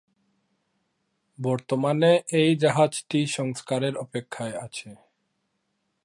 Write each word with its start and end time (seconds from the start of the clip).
বর্তমানে 1.39 2.11
এই 2.39 2.51
জাহাজটি 2.55 3.19
সংস্কারের 3.27 3.93
অপেক্ষায় 3.97 4.55
আছে। 4.57 4.89